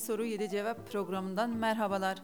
7 0.00 0.06
soru 0.06 0.24
7 0.24 0.48
cevap 0.48 0.92
programından 0.92 1.50
merhabalar. 1.50 2.22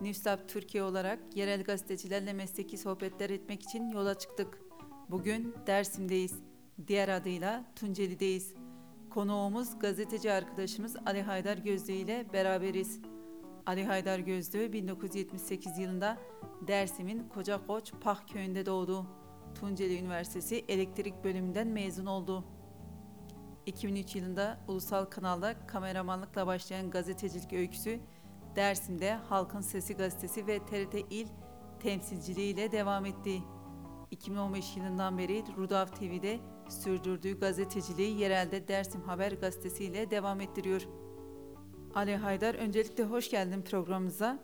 Newslab 0.00 0.38
Türkiye 0.48 0.82
olarak 0.82 1.18
yerel 1.36 1.64
gazetecilerle 1.64 2.32
mesleki 2.32 2.78
sohbetler 2.78 3.30
etmek 3.30 3.62
için 3.62 3.88
yola 3.88 4.18
çıktık. 4.18 4.58
Bugün 5.10 5.54
Dersim'deyiz. 5.66 6.38
Diğer 6.86 7.08
adıyla 7.08 7.64
Tunceli'deyiz. 7.76 8.54
Konuğumuz 9.10 9.78
gazeteci 9.78 10.32
arkadaşımız 10.32 10.96
Ali 11.06 11.22
Haydar 11.22 11.58
Gözlü 11.58 11.92
ile 11.92 12.26
beraberiz. 12.32 13.00
Ali 13.66 13.84
Haydar 13.84 14.18
Gözlü 14.18 14.72
1978 14.72 15.78
yılında 15.78 16.18
Dersim'in 16.66 17.28
Kocakoç 17.28 17.92
Pah 18.00 18.26
köyünde 18.26 18.66
doğdu. 18.66 19.06
Tunceli 19.60 19.98
Üniversitesi 19.98 20.64
Elektrik 20.68 21.24
Bölümünden 21.24 21.68
mezun 21.68 22.06
oldu. 22.06 22.44
2003 23.68 24.16
yılında 24.16 24.58
ulusal 24.68 25.04
kanalda 25.04 25.66
kameramanlıkla 25.66 26.46
başlayan 26.46 26.90
gazetecilik 26.90 27.52
öyküsü 27.52 28.00
Dersim'de 28.56 29.14
Halkın 29.14 29.60
Sesi 29.60 29.94
gazetesi 29.94 30.46
ve 30.46 30.58
TRT 30.58 30.94
İl 31.10 31.26
temsilciliğiyle 31.80 32.72
devam 32.72 33.06
etti. 33.06 33.42
2015 34.10 34.76
yılından 34.76 35.18
beri 35.18 35.44
Rudav 35.56 35.86
TV'de 35.86 36.40
sürdürdüğü 36.68 37.40
gazeteciliği 37.40 38.18
yerelde 38.18 38.68
Dersim 38.68 39.02
Haber 39.02 39.32
gazetesi 39.32 39.84
ile 39.84 40.10
devam 40.10 40.40
ettiriyor. 40.40 40.82
Ali 41.94 42.16
Haydar 42.16 42.54
öncelikle 42.54 43.04
hoş 43.04 43.30
geldin 43.30 43.62
programımıza. 43.62 44.38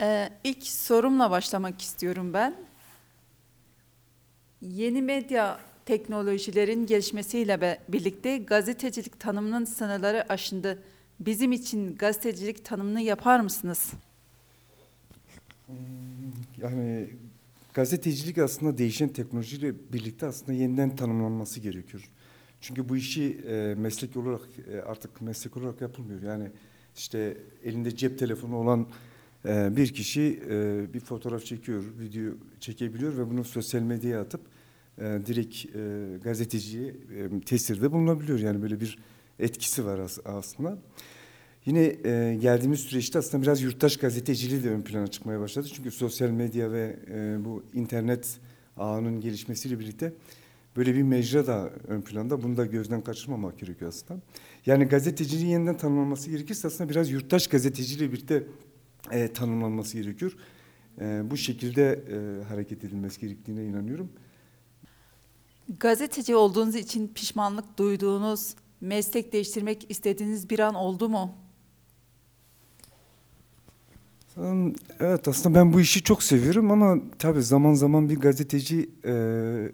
Ee, 0.00 0.30
ilk 0.44 0.62
sorumla 0.62 1.30
başlamak 1.30 1.80
istiyorum 1.80 2.32
ben. 2.32 2.54
Yeni 4.60 5.02
medya 5.02 5.69
teknolojilerin 5.90 6.86
gelişmesiyle 6.86 7.78
birlikte 7.88 8.38
gazetecilik 8.38 9.20
tanımının 9.20 9.64
sınırları 9.64 10.32
aşındı. 10.32 10.82
Bizim 11.20 11.52
için 11.52 11.96
gazetecilik 11.96 12.64
tanımını 12.64 13.00
yapar 13.00 13.40
mısınız? 13.40 13.92
Yani 16.58 17.10
gazetecilik 17.74 18.38
aslında 18.38 18.78
değişen 18.78 19.08
teknolojiyle 19.08 19.74
birlikte 19.92 20.26
aslında 20.26 20.52
yeniden 20.52 20.96
tanımlanması 20.96 21.60
gerekiyor. 21.60 22.10
Çünkü 22.60 22.88
bu 22.88 22.96
işi 22.96 23.40
e, 23.48 23.74
meslek 23.78 24.16
olarak 24.16 24.40
e, 24.72 24.80
artık 24.80 25.20
meslek 25.20 25.56
olarak 25.56 25.80
yapılmıyor. 25.80 26.22
Yani 26.22 26.50
işte 26.96 27.36
elinde 27.64 27.96
cep 27.96 28.18
telefonu 28.18 28.56
olan 28.56 28.86
e, 29.44 29.76
bir 29.76 29.94
kişi 29.94 30.42
e, 30.50 30.84
bir 30.94 31.00
fotoğraf 31.00 31.44
çekiyor, 31.44 31.84
video 32.00 32.32
çekebiliyor 32.60 33.18
ve 33.18 33.30
bunu 33.30 33.44
sosyal 33.44 33.82
medyaya 33.82 34.20
atıp 34.20 34.40
e, 35.00 35.26
direkt 35.26 35.66
e, 35.76 36.18
gazeteciye 36.24 36.88
e, 36.88 37.40
tesirde 37.40 37.92
bulunabiliyor. 37.92 38.38
Yani 38.38 38.62
böyle 38.62 38.80
bir 38.80 38.98
etkisi 39.38 39.84
var 39.84 39.98
as- 39.98 40.18
aslında. 40.24 40.78
Yine 41.66 41.96
e, 42.04 42.38
geldiğimiz 42.40 42.80
süreçte 42.80 43.18
aslında 43.18 43.42
biraz 43.42 43.62
yurttaş 43.62 43.96
gazeteciliği 43.96 44.64
de 44.64 44.70
ön 44.70 44.82
plana 44.82 45.06
çıkmaya 45.06 45.40
başladı. 45.40 45.68
Çünkü 45.74 45.90
sosyal 45.90 46.30
medya 46.30 46.72
ve 46.72 46.96
e, 47.10 47.44
bu 47.44 47.62
internet 47.74 48.38
ağının 48.76 49.20
gelişmesiyle 49.20 49.78
birlikte 49.78 50.12
böyle 50.76 50.94
bir 50.94 51.02
mecra 51.02 51.46
da 51.46 51.70
ön 51.88 52.00
planda. 52.00 52.42
Bunu 52.42 52.56
da 52.56 52.66
gözden 52.66 53.00
kaçırmamak 53.00 53.58
gerekiyor 53.58 53.88
aslında. 53.88 54.20
Yani 54.66 54.84
gazeteciliğin 54.84 55.50
yeniden 55.50 55.76
tanımlanması 55.76 56.30
gerekirse 56.30 56.68
aslında 56.68 56.90
biraz 56.90 57.10
yurttaş 57.10 57.46
gazeteciliği 57.46 58.12
birlikte 58.12 58.42
e, 59.10 59.32
tanımlanması 59.32 59.98
gerekiyor. 59.98 60.36
E, 61.00 61.22
bu 61.30 61.36
şekilde 61.36 62.04
e, 62.10 62.44
hareket 62.44 62.84
edilmesi 62.84 63.20
gerektiğine 63.20 63.64
inanıyorum. 63.64 64.10
Gazeteci 65.78 66.36
olduğunuz 66.36 66.74
için 66.74 67.08
pişmanlık 67.08 67.78
duyduğunuz, 67.78 68.54
meslek 68.80 69.32
değiştirmek 69.32 69.90
istediğiniz 69.90 70.50
bir 70.50 70.58
an 70.58 70.74
oldu 70.74 71.08
mu? 71.08 71.34
Evet 75.00 75.28
aslında 75.28 75.58
ben 75.58 75.72
bu 75.72 75.80
işi 75.80 76.02
çok 76.02 76.22
seviyorum 76.22 76.70
ama 76.70 76.98
tabii 77.18 77.42
zaman 77.42 77.74
zaman 77.74 78.08
bir 78.08 78.20
gazeteci 78.20 78.90
e, 79.04 79.12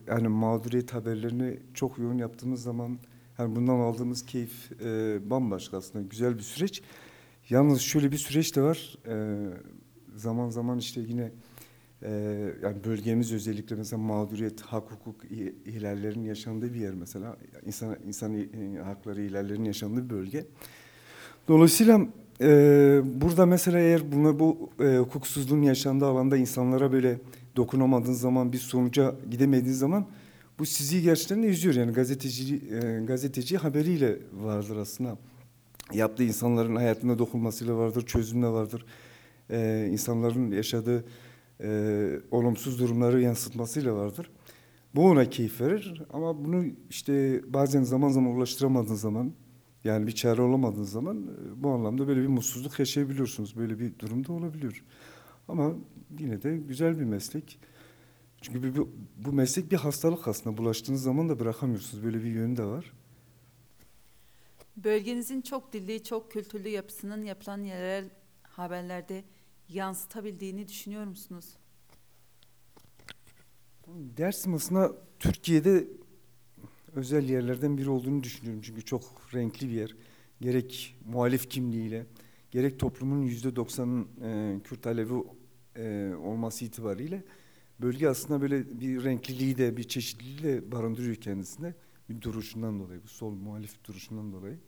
yani 0.09 0.29
mağduriyet 0.29 0.95
haberlerini 0.95 1.59
çok 1.75 1.99
yoğun 1.99 2.19
yaptığımız 2.19 2.63
zaman 2.63 2.99
yani 3.39 3.57
bundan 3.57 3.79
aldığımız 3.79 4.27
keyif 4.27 4.73
e, 4.83 5.19
bambaşka 5.31 5.77
aslında 5.77 6.05
güzel 6.05 6.37
bir 6.39 6.43
süreç. 6.43 6.83
Yalnız 7.51 7.81
şöyle 7.81 8.13
bir 8.13 8.19
süreç 8.19 8.57
de 8.57 8.63
var. 8.63 8.99
E, 9.09 9.47
zaman 10.17 10.51
zaman 10.51 10.79
işte 10.79 11.01
yine 11.01 11.33
e, 12.03 12.11
yani 12.63 12.77
bölgemiz 12.85 13.33
özellikle 13.33 13.77
mesela 13.77 14.03
mağduriyet, 14.03 14.61
hak 14.61 14.91
hukuk 14.91 15.25
ihlallerinin 15.67 16.25
yaşandığı 16.25 16.75
bir 16.75 16.81
yer 16.81 16.95
mesela. 16.95 17.37
İnsan, 17.67 17.97
insan 18.07 18.35
i- 18.35 18.79
hakları 18.85 19.23
ihlallerinin 19.23 19.65
yaşandığı 19.65 20.05
bir 20.05 20.11
bölge. 20.11 20.45
Dolayısıyla 21.49 22.01
e, 22.41 23.01
burada 23.21 23.47
mesela 23.47 23.79
eğer 23.79 24.13
buna 24.13 24.39
bu 24.39 24.71
e, 24.81 24.97
hukuksuzluğun 24.99 25.63
yaşandığı 25.63 26.07
alanda 26.07 26.37
insanlara 26.37 26.93
böyle 26.93 27.19
dokunamadığın 27.57 28.13
zaman 28.13 28.53
bir 28.53 28.59
sonuca 28.59 29.15
gidemediğin 29.31 29.75
zaman 29.75 30.07
bu 30.59 30.67
sizi 30.67 31.03
gerçekten 31.03 31.43
üzüyor. 31.43 31.75
Yani 31.75 31.93
gazeteci 31.93 32.55
e, 32.57 33.05
gazeteci 33.07 33.57
haberiyle 33.57 34.19
vardır 34.33 34.77
aslında. 34.77 35.19
Yaptığı 35.93 36.25
insanların 36.25 36.77
hayatına 36.77 37.19
dokunmasıyla 37.19 37.77
vardır, 37.77 38.07
çözümle 38.07 38.47
vardır. 38.47 38.87
E, 39.51 39.89
insanların 39.93 40.51
yaşadığı 40.51 41.05
e, 41.61 42.21
olumsuz 42.31 42.81
durumları 42.81 43.21
yansıtmasıyla 43.21 43.95
vardır. 43.95 44.31
Bu 44.95 45.05
ona 45.05 45.31
keyif 45.31 45.61
verir 45.61 46.03
ama 46.11 46.45
bunu 46.45 46.67
işte 46.91 47.43
bazen 47.49 47.83
zaman 47.83 48.09
zaman 48.09 48.37
ulaştıramadığın 48.37 48.95
zaman 48.95 49.33
yani 49.85 50.07
bir 50.07 50.13
çare 50.13 50.43
olamadığın 50.43 50.83
zaman 50.83 51.17
e, 51.17 51.63
bu 51.63 51.71
anlamda 51.71 52.09
böyle 52.09 52.23
bir 52.23 52.27
mutsuzluk 52.27 52.79
yaşayabiliyorsunuz. 52.79 53.57
Böyle 53.57 53.79
bir 53.79 53.99
durumda 53.99 54.33
olabiliyor. 54.33 54.85
Ama 55.49 55.75
yine 56.19 56.43
de 56.43 56.57
güzel 56.57 56.99
bir 56.99 57.05
meslek. 57.05 57.59
Çünkü 58.41 58.77
bu, 58.77 58.91
bu 59.17 59.33
meslek 59.33 59.73
bir 59.73 59.77
hastalık 59.77 60.29
aslında. 60.29 60.57
Bulaştığınız 60.57 61.03
zaman 61.03 61.29
da 61.29 61.41
bırakamıyorsunuz. 61.41 62.05
Böyle 62.05 62.19
bir 62.19 62.31
yönü 62.31 62.57
de 62.57 62.65
var. 62.65 62.93
Bölgenizin 64.77 65.41
çok 65.41 65.73
dilli, 65.73 66.03
çok 66.03 66.33
kültürlü 66.33 66.69
yapısının 66.69 67.25
yapılan 67.25 67.63
yerel 67.63 68.05
haberlerde 68.43 69.25
yansıtabildiğini 69.69 70.69
düşünüyor 70.69 71.05
musunuz? 71.05 71.57
Dersim 73.87 74.55
aslında 74.55 74.97
Türkiye'de 75.19 75.89
özel 76.95 77.29
yerlerden 77.29 77.79
biri 77.79 77.91
olduğunu 77.91 78.23
düşünüyorum. 78.23 78.63
Çünkü 78.65 78.85
çok 78.85 79.03
renkli 79.35 79.69
bir 79.69 79.75
yer. 79.75 79.97
Gerek 80.41 80.97
muhalif 81.05 81.51
kimliğiyle, 81.51 82.07
gerek 82.51 82.79
toplumun 82.79 83.23
yüzde 83.23 83.57
doksanın 83.57 84.09
e, 84.23 84.61
Kürt 84.65 84.87
Alevi 84.87 85.23
e, 85.77 86.15
olması 86.15 86.65
itibariyle 86.65 87.25
bölge 87.81 88.09
aslında 88.09 88.41
böyle 88.41 88.81
bir 88.81 89.05
renkliliği 89.05 89.59
de 89.59 89.77
bir 89.77 89.85
çeşitliliği 89.85 90.43
de 90.43 90.73
barındırıyor 90.73 91.17
kendisinde. 91.17 91.75
Bir 92.09 92.21
duruşundan 92.21 92.81
dolayı, 92.81 93.03
bu 93.03 93.09
sol 93.09 93.31
muhalif 93.31 93.85
duruşundan 93.85 94.33
dolayı. 94.33 94.59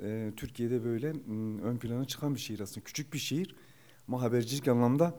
E, 0.00 0.32
Türkiye'de 0.36 0.84
böyle 0.84 1.08
ön 1.62 1.76
plana 1.76 2.04
çıkan 2.04 2.34
bir 2.34 2.40
şehir 2.40 2.60
aslında. 2.60 2.84
Küçük 2.84 3.12
bir 3.12 3.18
şehir 3.18 3.54
ama 4.08 4.22
habercilik 4.22 4.68
anlamda 4.68 5.18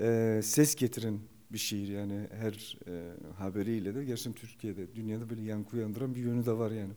e, 0.00 0.40
ses 0.44 0.74
getiren 0.74 1.18
bir 1.50 1.58
şehir 1.58 1.88
yani 1.88 2.28
her 2.32 2.78
e, 2.86 3.12
haberiyle 3.38 3.94
de 3.94 4.04
gerçekten 4.04 4.32
Türkiye'de 4.32 4.94
dünyada 4.94 5.30
böyle 5.30 5.42
yankı 5.42 5.76
uyandıran 5.76 6.14
bir 6.14 6.20
yönü 6.20 6.46
de 6.46 6.52
var 6.52 6.70
yani. 6.70 6.92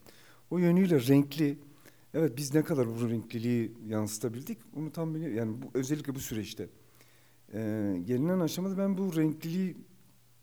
O 0.51 0.57
yönüyle 0.57 1.07
renkli. 1.07 1.57
Evet 2.13 2.37
biz 2.37 2.53
ne 2.53 2.63
kadar 2.63 2.87
bu 2.87 3.09
renkliliği 3.09 3.71
yansıtabildik 3.87 4.57
onu 4.75 4.91
tam 4.91 5.13
bilmiyorum. 5.13 5.37
Yani 5.37 5.61
bu, 5.61 5.65
özellikle 5.73 6.15
bu 6.15 6.19
süreçte. 6.19 6.69
E, 7.53 7.59
gelinen 8.05 8.39
aşamada 8.39 8.77
ben 8.77 8.97
bu 8.97 9.15
renkliliği 9.15 9.77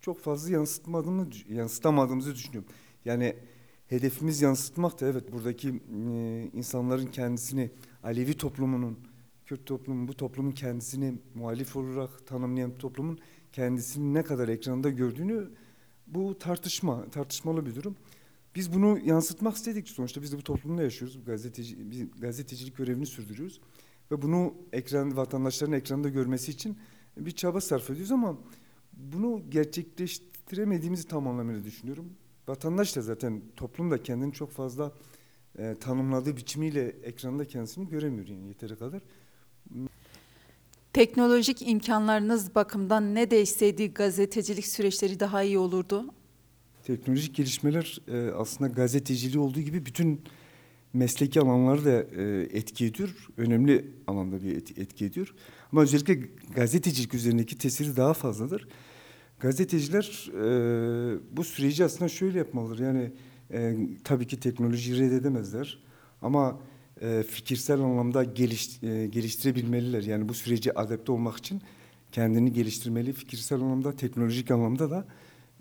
çok 0.00 0.20
fazla 0.20 0.50
yansıtmadığımı, 0.50 1.28
yansıtamadığımızı 1.48 2.34
düşünüyorum. 2.34 2.70
Yani 3.04 3.36
hedefimiz 3.86 4.42
yansıtmak 4.42 5.00
da 5.00 5.06
evet 5.06 5.32
buradaki 5.32 5.68
e, 5.68 6.42
insanların 6.52 7.06
kendisini 7.06 7.70
Alevi 8.02 8.36
toplumunun, 8.36 8.98
Kürt 9.46 9.66
toplumun, 9.66 10.08
bu 10.08 10.14
toplumun 10.14 10.52
kendisini 10.52 11.14
muhalif 11.34 11.76
olarak 11.76 12.26
tanımlayan 12.26 12.78
toplumun 12.78 13.18
kendisini 13.52 14.14
ne 14.14 14.22
kadar 14.22 14.48
ekranda 14.48 14.90
gördüğünü 14.90 15.50
bu 16.06 16.38
tartışma, 16.38 17.10
tartışmalı 17.10 17.66
bir 17.66 17.74
durum. 17.74 17.96
Biz 18.54 18.74
bunu 18.74 18.98
yansıtmak 19.04 19.56
istedik 19.56 19.88
sonuçta 19.88 20.22
biz 20.22 20.32
de 20.32 20.36
bu 20.36 20.42
toplumda 20.42 20.82
yaşıyoruz. 20.82 21.24
Gazeteci, 21.26 21.90
biz 21.90 22.20
gazetecilik 22.20 22.76
görevini 22.76 23.06
sürdürüyoruz. 23.06 23.60
Ve 24.10 24.22
bunu 24.22 24.54
ekran 24.72 25.16
vatandaşların 25.16 25.72
ekranda 25.72 26.08
görmesi 26.08 26.50
için 26.50 26.78
bir 27.16 27.30
çaba 27.30 27.60
sarf 27.60 27.90
ediyoruz 27.90 28.12
ama 28.12 28.38
bunu 28.92 29.42
gerçekleştiremediğimizi 29.50 31.08
tam 31.08 31.28
anlamıyla 31.28 31.64
düşünüyorum. 31.64 32.12
Vatandaş 32.48 32.96
da 32.96 33.02
zaten 33.02 33.42
toplum 33.56 33.90
da 33.90 34.02
kendini 34.02 34.32
çok 34.32 34.50
fazla 34.50 34.92
e, 35.58 35.74
tanımladığı 35.80 36.36
biçimiyle 36.36 36.88
ekranda 36.88 37.44
kendisini 37.44 37.88
göremiyor 37.88 38.28
yani 38.28 38.48
yeteri 38.48 38.76
kadar. 38.76 39.02
Teknolojik 40.94 41.62
imkanlarınız 41.68 42.54
bakımından 42.54 43.14
ne 43.14 43.30
değişseydi 43.30 43.94
gazetecilik 43.94 44.66
süreçleri 44.66 45.20
daha 45.20 45.42
iyi 45.42 45.58
olurdu? 45.58 46.04
Teknolojik 46.84 47.34
gelişmeler 47.34 48.00
e, 48.08 48.30
aslında 48.30 48.70
gazeteciliği 48.70 49.42
olduğu 49.42 49.60
gibi 49.60 49.86
bütün 49.86 50.20
mesleki 50.92 51.40
alanları 51.40 51.84
da 51.84 51.90
e, 51.90 52.48
etki 52.58 52.86
ediyor. 52.86 53.28
Önemli 53.36 53.90
alanda 54.06 54.42
bir 54.42 54.56
et, 54.56 54.78
etki 54.78 55.04
ediyor. 55.04 55.34
Ama 55.72 55.82
özellikle 55.82 56.14
gazetecilik 56.54 57.14
üzerindeki 57.14 57.58
tesiri 57.58 57.96
daha 57.96 58.14
fazladır. 58.14 58.68
Gazeteciler 59.40 60.30
e, 60.34 61.18
bu 61.36 61.44
süreci 61.44 61.84
aslında 61.84 62.08
şöyle 62.08 62.38
yapmalıdır. 62.38 62.78
Yani 62.78 63.12
e, 63.52 63.76
tabii 64.04 64.26
ki 64.26 64.40
teknolojiyi 64.40 64.98
reddedemezler. 65.00 65.78
Ama 66.22 66.60
e, 67.00 67.22
fikirsel 67.22 67.80
anlamda 67.80 68.24
geliş, 68.24 68.82
e, 68.82 69.06
geliştirebilmeliler. 69.06 70.02
Yani 70.02 70.28
bu 70.28 70.34
süreci 70.34 70.78
adapte 70.78 71.12
olmak 71.12 71.36
için 71.36 71.62
kendini 72.12 72.52
geliştirmeli. 72.52 73.12
Fikirsel 73.12 73.60
anlamda, 73.60 73.96
teknolojik 73.96 74.50
anlamda 74.50 74.90
da 74.90 75.04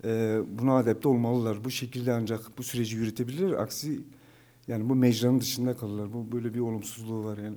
e, 0.04 0.40
buna 0.58 0.76
adapte 0.76 1.08
olmalılar. 1.08 1.64
Bu 1.64 1.70
şekilde 1.70 2.12
ancak 2.12 2.58
bu 2.58 2.62
süreci 2.62 2.96
yürütebilirler. 2.96 3.52
Aksi 3.52 4.00
yani 4.68 4.88
bu 4.88 4.94
mecranın 4.94 5.40
dışında 5.40 5.76
kalırlar. 5.76 6.12
Bu 6.12 6.32
böyle 6.32 6.54
bir 6.54 6.60
olumsuzluğu 6.60 7.24
var 7.24 7.38
yani. 7.38 7.56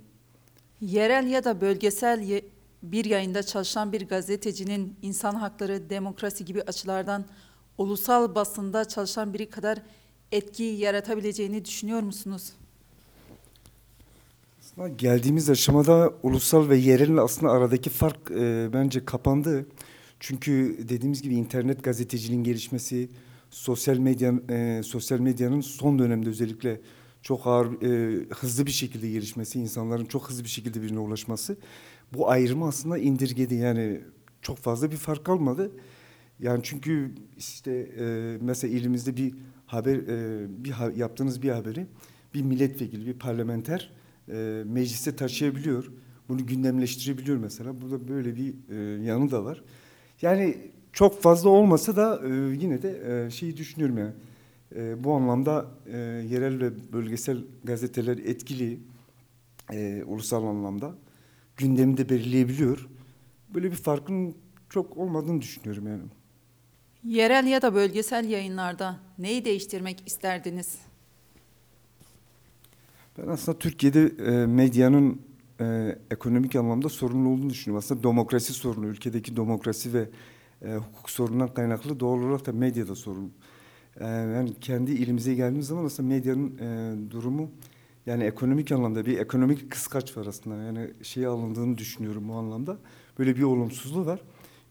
Yerel 0.82 1.28
ya 1.28 1.44
da 1.44 1.62
bölgesel 1.62 2.22
ye- 2.22 2.46
bir 2.84 3.06
yayında 3.06 3.44
çalışan 3.44 3.94
bir 3.94 4.08
gazetecinin 4.08 4.96
insan 5.02 5.36
hakları, 5.36 5.90
demokrasi 5.90 6.46
gibi 6.46 6.62
açılardan 6.62 7.26
ulusal 7.78 8.36
basında 8.36 8.86
çalışan 8.86 9.34
biri 9.34 9.50
kadar 9.50 9.82
etki 10.32 10.64
yaratabileceğini 10.64 11.66
düşünüyor 11.66 12.02
musunuz? 12.02 12.54
Geldiğimiz 14.86 15.50
aşamada 15.50 16.14
ulusal 16.24 16.70
ve 16.70 16.78
yerel 16.78 17.18
aslında 17.18 17.52
aradaki 17.52 17.90
fark 17.90 18.32
e, 18.32 18.70
bence 18.74 19.06
kapandı. 19.06 19.66
Çünkü 20.20 20.78
dediğimiz 20.90 21.22
gibi 21.22 21.36
internet 21.36 21.84
gazeteciliğin 21.84 22.44
gelişmesi, 22.44 23.10
sosyal 23.50 23.98
medya 23.98 24.34
e, 24.50 24.82
sosyal 24.84 25.20
medyanın 25.20 25.62
son 25.62 26.00
dönemde 26.00 26.30
özellikle 26.30 26.82
çok 27.22 27.48
ağır 27.48 27.82
e, 27.82 28.26
hızlı 28.30 28.66
bir 28.66 28.72
şekilde 28.72 29.10
gelişmesi, 29.10 29.60
insanların 29.60 30.06
çok 30.06 30.30
hızlı 30.30 30.44
bir 30.44 30.50
şekilde 30.50 30.82
birine 30.82 31.00
ulaşması 31.00 31.58
bu 32.14 32.30
ayrımı 32.30 32.68
aslında 32.68 32.98
indirgedi. 32.98 33.56
Yani 33.56 34.02
çok 34.42 34.58
fazla 34.58 34.92
bir 34.92 34.98
fark 34.98 35.26
kalmadı. 35.26 35.72
Yani 36.40 36.60
çünkü 36.64 37.16
işte 37.38 37.72
e, 38.00 38.38
mesela 38.42 38.74
ilimizde 38.74 39.18
bir 39.18 39.34
haber 39.66 39.96
e, 39.96 40.46
bir 40.64 40.72
ha, 40.72 40.92
yaptığınız 40.96 41.42
bir 41.42 41.50
haberi 41.50 41.88
bir 42.34 42.42
milletvekili, 42.42 43.06
bir 43.06 43.14
parlamenter 43.14 43.97
e, 44.30 44.64
meclise 44.66 45.16
taşıyabiliyor. 45.16 45.92
Bunu 46.30 46.46
gündemleştirebiliyor 46.46 47.38
mesela. 47.38 47.82
Burada 47.82 48.08
böyle 48.08 48.36
bir 48.36 48.54
e, 48.70 49.04
yanı 49.04 49.32
da 49.32 49.46
var. 49.46 49.64
Yani 50.22 50.58
çok 50.94 51.22
fazla 51.22 51.50
olmasa 51.50 51.96
da 51.96 52.22
e, 52.28 52.30
yine 52.62 52.82
de 52.82 53.26
e, 53.26 53.32
şeyi 53.32 53.58
düşünüyorum 53.58 53.98
yani. 53.98 54.14
E, 54.76 55.04
bu 55.04 55.14
anlamda 55.14 55.66
e, 55.86 55.98
yerel 56.30 56.60
ve 56.60 56.94
bölgesel 56.94 57.38
gazeteler 57.64 58.18
etkili 58.18 58.80
e, 59.74 60.04
ulusal 60.04 60.44
anlamda 60.44 60.96
gündemi 61.58 61.98
de 61.98 62.10
belirleyebiliyor. 62.10 62.88
Böyle 63.50 63.72
bir 63.72 63.76
farkın 63.76 64.36
çok 64.70 64.98
olmadığını 64.98 65.42
düşünüyorum 65.42 65.88
yani. 65.88 66.04
Yerel 67.04 67.48
ya 67.48 67.62
da 67.62 67.74
bölgesel 67.76 68.30
yayınlarda 68.30 69.00
neyi 69.18 69.46
değiştirmek 69.46 70.04
isterdiniz? 70.06 70.87
Ben 73.18 73.28
aslında 73.28 73.60
Türkiye'de 73.60 74.12
e, 74.26 74.46
medyanın 74.46 75.22
e, 75.62 75.98
ekonomik 76.12 76.56
anlamda 76.56 76.90
sorunlu 76.90 77.30
olduğunu 77.30 77.50
düşünüyorum. 77.50 77.78
Aslında 77.86 78.04
demokrasi 78.04 78.54
sorunu, 78.54 78.88
ülkedeki 78.88 79.36
demokrasi 79.36 79.94
ve 79.94 80.10
e, 80.62 80.76
hukuk 80.76 81.10
sorunundan 81.10 81.54
kaynaklı 81.54 82.00
doğal 82.00 82.20
olarak 82.20 82.46
da 82.46 82.52
medyada 82.52 82.96
sorun. 82.96 83.32
E, 84.00 84.08
yani 84.08 84.54
kendi 84.62 84.92
ilimize 84.92 85.36
geldiğimiz 85.36 85.68
zaman 85.68 85.86
aslında 85.86 86.10
medyanın 86.10 86.58
e, 86.58 87.12
durumu 87.12 87.50
yani 88.06 88.24
ekonomik 88.24 88.72
anlamda 88.72 89.06
bir 89.06 89.18
ekonomik 89.18 89.72
kıskaç 89.72 90.18
var 90.18 90.26
aslında. 90.26 90.56
Yani 90.64 90.92
şey 91.02 91.26
alındığını 91.26 91.78
düşünüyorum 91.78 92.30
bu 92.30 92.34
anlamda. 92.34 92.78
Böyle 93.20 93.36
bir 93.36 93.44
olumsuzluğu 93.44 94.06
var. 94.06 94.22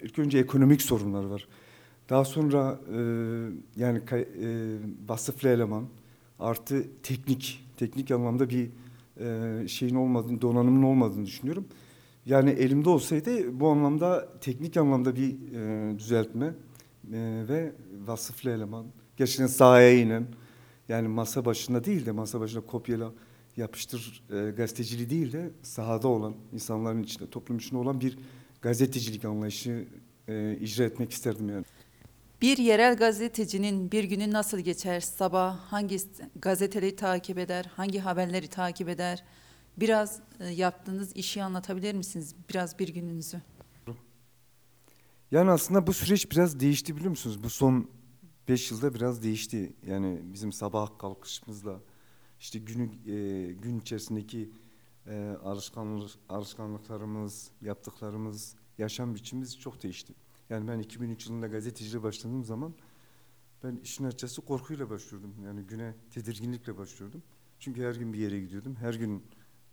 İlk 0.02 0.19
önce 0.19 0.38
ekonomik 0.38 0.82
sorunlar 0.82 1.25
var. 1.25 1.48
Daha 2.08 2.25
sonra 2.25 2.81
e, 2.93 2.98
yani 3.76 4.00
e, 4.12 4.25
vasıflı 5.08 5.48
eleman 5.48 5.84
artı 6.38 6.86
teknik 7.02 7.66
teknik 7.76 8.10
anlamda 8.10 8.50
bir 8.50 8.68
e, 9.20 9.68
şeyin 9.68 9.94
olmadığını, 9.94 10.42
donanımın 10.42 10.82
olmadığını 10.82 11.26
düşünüyorum. 11.26 11.66
Yani 12.26 12.50
elimde 12.50 12.88
olsaydı 12.88 13.60
bu 13.60 13.68
anlamda 13.68 14.28
teknik 14.40 14.76
anlamda 14.76 15.16
bir 15.16 15.34
e, 15.54 15.98
düzeltme 15.98 16.46
e, 16.46 17.44
ve 17.48 17.72
vasıflı 18.06 18.50
eleman. 18.50 18.86
Gerçekten 19.16 19.46
sahaya 19.46 19.92
inen, 19.98 20.26
yani 20.88 21.08
masa 21.08 21.44
başında 21.44 21.84
değil 21.84 22.06
de 22.06 22.12
masa 22.12 22.40
başında 22.40 22.66
kopyala 22.66 23.12
yapıştır 23.56 24.22
e, 24.30 24.50
gazeteciliği 24.50 25.10
değil 25.10 25.32
de 25.32 25.50
sahada 25.62 26.08
olan, 26.08 26.34
insanların 26.52 27.02
içinde, 27.02 27.30
toplum 27.30 27.56
içinde 27.56 27.76
olan 27.76 28.00
bir 28.00 28.18
gazetecilik 28.62 29.24
anlayışı 29.24 29.86
e, 30.28 30.56
icra 30.60 30.84
etmek 30.84 31.10
isterdim 31.12 31.48
yani. 31.48 31.64
Bir 32.42 32.58
yerel 32.58 32.96
gazetecinin 32.96 33.92
bir 33.92 34.04
günü 34.04 34.32
nasıl 34.32 34.58
geçer? 34.58 35.00
Sabah 35.00 35.58
hangi 35.58 35.98
gazeteleri 36.36 36.96
takip 36.96 37.38
eder? 37.38 37.70
Hangi 37.76 37.98
haberleri 37.98 38.48
takip 38.48 38.88
eder? 38.88 39.24
Biraz 39.76 40.20
e, 40.40 40.46
yaptığınız 40.46 41.16
işi 41.16 41.42
anlatabilir 41.42 41.94
misiniz? 41.94 42.34
Biraz 42.50 42.78
bir 42.78 42.88
gününüzü. 42.88 43.42
Yani 45.30 45.50
aslında 45.50 45.86
bu 45.86 45.92
süreç 45.92 46.30
biraz 46.30 46.60
değişti 46.60 46.96
biliyor 46.96 47.10
musunuz? 47.10 47.42
Bu 47.42 47.50
son 47.50 47.90
beş 48.48 48.70
yılda 48.70 48.94
biraz 48.94 49.22
değişti. 49.22 49.72
Yani 49.86 50.20
bizim 50.22 50.52
sabah 50.52 50.98
kalkışımızla 50.98 51.80
işte 52.40 52.58
günü 52.58 52.84
e, 52.84 53.52
gün 53.52 53.80
içerisindeki 53.80 54.50
e, 55.06 55.36
alışkanlık 55.44 56.10
alışkanlıklarımız, 56.28 57.50
yaptıklarımız, 57.62 58.54
yaşam 58.78 59.14
biçimimiz 59.14 59.58
çok 59.58 59.82
değişti. 59.82 60.14
Yani 60.50 60.69
ben 60.69 60.78
2003 60.78 61.26
yılında 61.26 61.46
gazeteciliğe 61.46 62.02
başladığım 62.02 62.44
zaman 62.44 62.75
ben 63.64 63.76
işin 63.76 64.04
açıkçası 64.04 64.43
korkuyla 64.43 64.90
başlıyordum. 64.90 65.34
Yani 65.44 65.62
güne 65.62 65.94
tedirginlikle 66.10 66.78
başlıyordum. 66.78 67.22
Çünkü 67.58 67.82
her 67.82 67.94
gün 67.94 68.12
bir 68.12 68.19
yere 68.19 68.40
gidiyordum. 68.40 68.76
Her 68.76 68.94
gün 68.94 69.25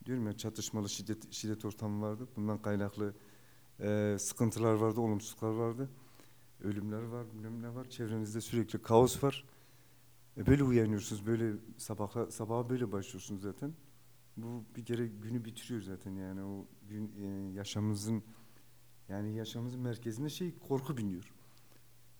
diyorum 0.05 0.27
ya 0.27 0.37
çatışmalı 0.37 0.89
şiddet 0.89 1.33
şiddet 1.33 1.65
ortamı 1.65 2.01
vardı. 2.05 2.27
Bundan 2.35 2.61
kaynaklı 2.61 3.13
e, 3.79 4.15
sıkıntılar 4.19 4.73
vardı, 4.73 5.01
olumsuzluklar 5.01 5.51
vardı. 5.51 5.89
Ölümler 6.63 7.03
var, 7.03 7.33
bilmem 7.33 7.61
ne 7.61 7.75
var. 7.75 7.89
Çevrenizde 7.89 8.41
sürekli 8.41 8.81
kaos 8.81 9.23
var. 9.23 9.45
E 10.37 10.45
böyle 10.45 10.63
uyanıyorsunuz, 10.63 11.25
böyle 11.25 11.53
sabahla 11.77 12.31
sabaha 12.31 12.69
böyle 12.69 12.91
başlıyorsunuz 12.91 13.41
zaten. 13.41 13.73
Bu 14.37 14.63
bir 14.75 14.85
kere 14.85 15.07
günü 15.07 15.45
bitiriyor 15.45 15.81
zaten 15.81 16.11
yani 16.11 16.43
o 16.43 16.67
gün 16.89 17.11
e, 17.21 17.53
yaşamımızın 17.53 18.23
yani 19.09 19.35
yaşamımızın 19.35 19.79
merkezinde 19.79 20.29
şey 20.29 20.53
korku 20.67 20.97
biniyor. 20.97 21.33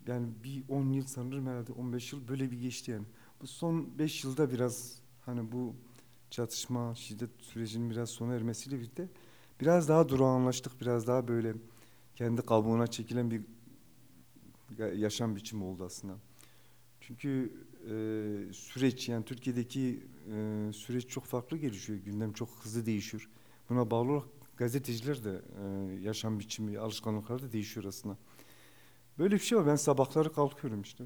Yani 0.08 0.28
bir 0.44 0.64
10 0.70 0.94
yıl 0.94 1.06
sanırım 1.06 1.48
herhalde 1.48 1.72
15 1.72 2.14
yıl 2.14 2.28
böyle 2.28 2.52
bir 2.52 2.62
geçti 2.62 2.92
yani. 2.92 3.06
Bu 3.42 3.48
son 3.48 4.00
5 4.00 4.24
yılda 4.24 4.52
biraz 4.52 5.00
hani 5.26 5.52
bu 5.52 5.76
çatışma, 6.30 6.96
şiddet 6.96 7.30
sürecinin 7.40 7.90
biraz 7.90 8.10
sona 8.10 8.34
ermesiyle 8.34 8.78
birlikte 8.78 9.10
biraz 9.62 9.90
daha 9.90 10.10
durağanlaştık. 10.10 10.82
Biraz 10.82 11.08
daha 11.08 11.28
böyle 11.28 11.54
kendi 12.16 12.42
kabuğuna 12.42 12.88
çekilen 12.88 13.32
bir 13.32 13.42
yaşam 14.96 15.36
biçimi 15.36 15.64
oldu 15.64 15.84
aslında. 15.86 16.14
Çünkü 17.02 17.54
e, 17.84 18.54
süreç 18.54 19.10
yani 19.10 19.26
Türkiye'deki 19.26 20.04
e, 20.34 20.70
süreç 20.74 21.08
çok 21.08 21.26
farklı 21.26 21.58
gelişiyor. 21.58 22.00
Gündem 22.00 22.34
çok 22.34 22.50
hızlı 22.50 22.86
değişiyor. 22.86 23.30
Buna 23.70 23.92
bağlı 23.92 24.12
olarak 24.12 24.28
gazeteciler 24.58 25.24
de 25.24 25.42
e, 25.60 25.94
yaşam 26.02 26.40
biçimi, 26.40 26.80
alışkanlıkları 26.80 27.42
da 27.42 27.52
değişiyor 27.52 27.86
aslında. 27.86 28.18
Böyle 29.20 29.36
bir 29.36 29.40
şey 29.40 29.58
var. 29.58 29.68
Ben 29.68 29.76
sabahları 29.76 30.34
kalkıyorum 30.34 30.82
işte. 30.82 31.04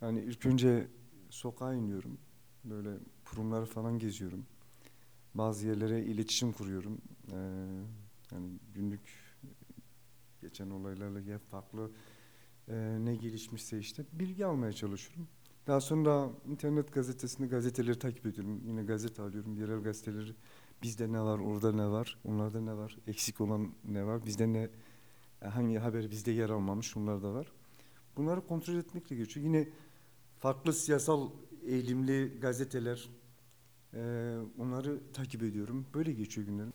Yani 0.00 0.20
ilk 0.20 0.46
önce 0.46 0.88
sokağa 1.30 1.74
iniyorum. 1.74 2.18
Böyle 2.64 2.90
kurumları 3.24 3.66
falan 3.66 3.98
geziyorum. 3.98 4.46
Bazı 5.34 5.66
yerlere 5.66 6.04
iletişim 6.04 6.52
kuruyorum. 6.52 6.98
Ee, 7.32 7.36
yani 8.32 8.58
günlük 8.74 9.00
geçen 10.40 10.70
olaylarla 10.70 11.20
ya 11.20 11.38
farklı 11.38 11.90
e, 12.68 12.96
ne 13.00 13.16
gelişmişse 13.16 13.78
işte 13.78 14.04
bilgi 14.12 14.46
almaya 14.46 14.72
çalışıyorum. 14.72 15.28
Daha 15.66 15.80
sonra 15.80 16.30
internet 16.48 16.92
gazetesinde 16.92 17.46
gazeteleri 17.46 17.98
takip 17.98 18.26
ediyorum. 18.26 18.60
Yine 18.66 18.82
gazete 18.82 19.22
alıyorum, 19.22 19.56
yerel 19.56 19.82
gazeteleri. 19.82 20.34
Bizde 20.82 21.12
ne 21.12 21.20
var, 21.20 21.38
orada 21.38 21.72
ne 21.72 21.86
var, 21.86 22.18
onlarda 22.24 22.60
ne 22.60 22.76
var, 22.76 22.98
eksik 23.06 23.40
olan 23.40 23.72
ne 23.84 24.06
var, 24.06 24.26
bizde 24.26 24.52
ne, 24.52 24.68
hangi 25.44 25.78
haber 25.78 26.10
bizde 26.10 26.30
yer 26.30 26.50
almamış, 26.50 26.96
onlar 26.96 27.22
da 27.22 27.34
var. 27.34 27.46
Bunları 28.16 28.46
kontrol 28.46 28.74
etmekle 28.74 29.16
geçiyor. 29.16 29.46
Yine 29.46 29.68
farklı 30.38 30.72
siyasal 30.72 31.30
eğilimli 31.66 32.40
gazeteler, 32.40 33.08
e, 33.94 33.98
onları 34.58 35.00
takip 35.12 35.42
ediyorum. 35.42 35.86
Böyle 35.94 36.12
geçiyor 36.12 36.46
günlerim. 36.46 36.72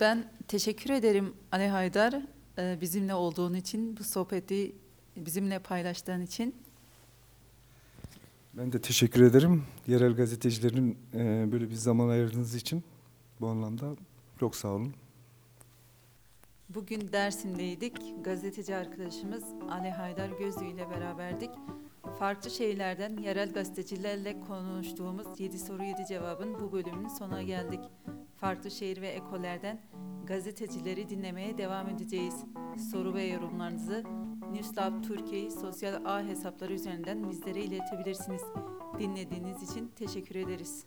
Ben 0.00 0.32
teşekkür 0.48 0.90
ederim 0.90 1.34
Ali 1.52 1.68
Haydar 1.68 2.22
bizimle 2.58 3.14
olduğun 3.14 3.54
için, 3.54 3.96
bu 3.96 4.04
sohbeti 4.04 4.76
bizimle 5.16 5.58
paylaştığın 5.58 6.20
için. 6.20 6.54
Ben 8.58 8.72
de 8.72 8.80
teşekkür 8.80 9.22
ederim. 9.22 9.62
Yerel 9.86 10.14
gazetecilerin 10.14 10.98
e, 11.14 11.52
böyle 11.52 11.70
bir 11.70 11.74
zaman 11.74 12.08
ayırdığınız 12.08 12.54
için 12.54 12.84
bu 13.40 13.48
anlamda 13.48 13.96
çok 14.40 14.56
sağ 14.56 14.68
olun. 14.68 14.94
Bugün 16.68 17.12
Dersim'deydik. 17.12 17.96
Gazeteci 18.24 18.74
arkadaşımız 18.74 19.44
Ali 19.70 19.90
Haydar 19.90 20.28
Gözlü 20.28 20.66
ile 20.66 20.90
beraberdik. 20.90 21.50
Farklı 22.18 22.50
şehirlerden 22.50 23.16
yerel 23.16 23.52
gazetecilerle 23.52 24.40
konuştuğumuz 24.40 25.40
7 25.40 25.58
soru 25.58 25.84
7 25.84 26.06
cevabın 26.08 26.54
bu 26.60 26.72
bölümünün 26.72 27.08
sonuna 27.08 27.42
geldik. 27.42 27.80
Farklı 28.36 28.70
şehir 28.70 29.00
ve 29.00 29.08
ekollerden 29.08 29.80
gazetecileri 30.26 31.08
dinlemeye 31.08 31.58
devam 31.58 31.88
edeceğiz. 31.88 32.34
Soru 32.92 33.14
ve 33.14 33.22
yorumlarınızı 33.22 34.04
Newslab 34.54 35.02
Türkiye 35.02 35.50
sosyal 35.50 36.04
ağ 36.04 36.22
hesapları 36.22 36.72
üzerinden 36.72 37.30
bizlere 37.30 37.60
iletebilirsiniz. 37.60 38.42
Dinlediğiniz 38.98 39.70
için 39.70 39.90
teşekkür 39.96 40.34
ederiz. 40.34 40.84